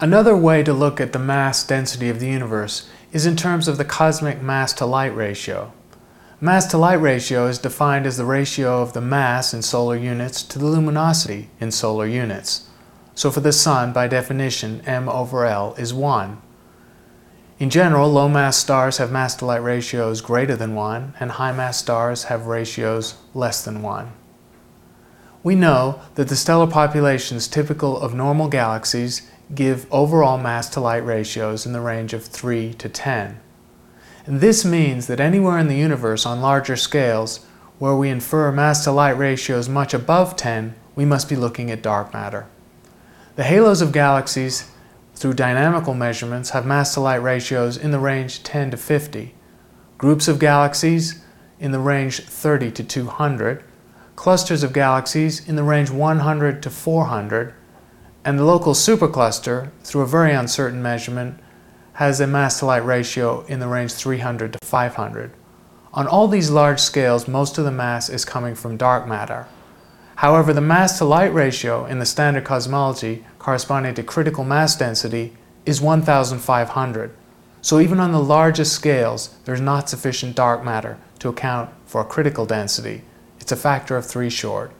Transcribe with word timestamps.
Another 0.00 0.36
way 0.36 0.62
to 0.62 0.72
look 0.72 1.00
at 1.00 1.12
the 1.12 1.18
mass 1.18 1.66
density 1.66 2.08
of 2.08 2.20
the 2.20 2.28
universe 2.28 2.88
is 3.12 3.26
in 3.26 3.34
terms 3.34 3.66
of 3.66 3.78
the 3.78 3.84
cosmic 3.84 4.40
mass 4.40 4.72
to 4.74 4.86
light 4.86 5.14
ratio. 5.14 5.72
Mass 6.40 6.66
to 6.68 6.78
light 6.78 7.00
ratio 7.00 7.48
is 7.48 7.58
defined 7.58 8.06
as 8.06 8.16
the 8.16 8.24
ratio 8.24 8.80
of 8.80 8.92
the 8.92 9.00
mass 9.00 9.52
in 9.52 9.60
solar 9.60 9.96
units 9.96 10.44
to 10.44 10.58
the 10.60 10.66
luminosity 10.66 11.50
in 11.58 11.72
solar 11.72 12.06
units. 12.06 12.68
So 13.16 13.32
for 13.32 13.40
the 13.40 13.50
Sun, 13.52 13.92
by 13.92 14.06
definition, 14.06 14.82
m 14.86 15.08
over 15.08 15.44
L 15.44 15.74
is 15.76 15.92
1. 15.92 16.40
In 17.58 17.68
general, 17.68 18.08
low 18.08 18.28
mass 18.28 18.56
stars 18.56 18.98
have 18.98 19.10
mass 19.10 19.34
to 19.36 19.46
light 19.46 19.64
ratios 19.64 20.20
greater 20.20 20.54
than 20.54 20.76
1, 20.76 21.14
and 21.18 21.32
high 21.32 21.50
mass 21.50 21.76
stars 21.76 22.24
have 22.24 22.46
ratios 22.46 23.14
less 23.34 23.64
than 23.64 23.82
1. 23.82 24.12
We 25.42 25.56
know 25.56 26.00
that 26.14 26.28
the 26.28 26.36
stellar 26.36 26.68
populations 26.68 27.48
typical 27.48 27.98
of 28.00 28.14
normal 28.14 28.46
galaxies 28.46 29.28
give 29.54 29.86
overall 29.90 30.38
mass 30.38 30.68
to 30.70 30.80
light 30.80 31.04
ratios 31.04 31.64
in 31.64 31.72
the 31.72 31.80
range 31.80 32.12
of 32.12 32.24
3 32.24 32.74
to 32.74 32.88
10. 32.88 33.40
And 34.26 34.40
this 34.40 34.64
means 34.64 35.06
that 35.06 35.20
anywhere 35.20 35.58
in 35.58 35.68
the 35.68 35.76
universe 35.76 36.26
on 36.26 36.42
larger 36.42 36.76
scales 36.76 37.46
where 37.78 37.94
we 37.94 38.10
infer 38.10 38.52
mass 38.52 38.84
to 38.84 38.92
light 38.92 39.16
ratios 39.16 39.68
much 39.68 39.94
above 39.94 40.36
10, 40.36 40.74
we 40.94 41.04
must 41.04 41.28
be 41.28 41.36
looking 41.36 41.70
at 41.70 41.82
dark 41.82 42.12
matter. 42.12 42.46
The 43.36 43.44
halos 43.44 43.80
of 43.80 43.92
galaxies 43.92 44.70
through 45.14 45.34
dynamical 45.34 45.94
measurements 45.94 46.50
have 46.50 46.66
mass 46.66 46.94
to 46.94 47.00
light 47.00 47.22
ratios 47.22 47.76
in 47.76 47.90
the 47.90 47.98
range 47.98 48.42
10 48.42 48.72
to 48.72 48.76
50, 48.76 49.34
groups 49.96 50.28
of 50.28 50.38
galaxies 50.38 51.22
in 51.58 51.72
the 51.72 51.78
range 51.78 52.20
30 52.20 52.70
to 52.72 52.84
200, 52.84 53.64
clusters 54.16 54.62
of 54.62 54.72
galaxies 54.72 55.48
in 55.48 55.56
the 55.56 55.62
range 55.62 55.90
100 55.90 56.62
to 56.62 56.70
400, 56.70 57.54
and 58.24 58.38
the 58.38 58.44
local 58.44 58.74
supercluster, 58.74 59.70
through 59.82 60.02
a 60.02 60.06
very 60.06 60.32
uncertain 60.32 60.82
measurement, 60.82 61.38
has 61.94 62.20
a 62.20 62.26
mass 62.26 62.58
to 62.58 62.66
light 62.66 62.84
ratio 62.84 63.44
in 63.46 63.60
the 63.60 63.66
range 63.66 63.92
300 63.92 64.52
to 64.52 64.58
500. 64.66 65.32
On 65.92 66.06
all 66.06 66.28
these 66.28 66.50
large 66.50 66.80
scales, 66.80 67.26
most 67.26 67.58
of 67.58 67.64
the 67.64 67.70
mass 67.70 68.08
is 68.08 68.24
coming 68.24 68.54
from 68.54 68.76
dark 68.76 69.08
matter. 69.08 69.46
However, 70.16 70.52
the 70.52 70.60
mass 70.60 70.98
to 70.98 71.04
light 71.04 71.32
ratio 71.32 71.86
in 71.86 71.98
the 71.98 72.06
standard 72.06 72.44
cosmology 72.44 73.24
corresponding 73.38 73.94
to 73.94 74.02
critical 74.02 74.44
mass 74.44 74.76
density 74.76 75.32
is 75.64 75.80
1,500. 75.80 77.10
So 77.60 77.80
even 77.80 78.00
on 78.00 78.12
the 78.12 78.22
largest 78.22 78.72
scales, 78.72 79.36
there's 79.44 79.60
not 79.60 79.88
sufficient 79.88 80.36
dark 80.36 80.64
matter 80.64 80.98
to 81.18 81.28
account 81.28 81.70
for 81.86 82.00
a 82.00 82.04
critical 82.04 82.46
density. 82.46 83.02
It's 83.40 83.52
a 83.52 83.56
factor 83.56 83.96
of 83.96 84.06
three 84.06 84.30
short. 84.30 84.72